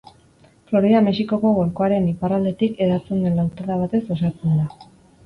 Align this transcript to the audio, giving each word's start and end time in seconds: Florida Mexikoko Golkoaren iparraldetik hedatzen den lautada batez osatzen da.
Florida 0.69 1.01
Mexikoko 1.07 1.51
Golkoaren 1.57 2.07
iparraldetik 2.11 2.81
hedatzen 2.87 3.21
den 3.27 3.37
lautada 3.41 3.77
batez 3.83 4.03
osatzen 4.17 4.57
da. 4.63 4.89